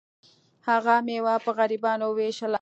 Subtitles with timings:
[0.67, 2.59] هغه میوه په غریبانو ویشله.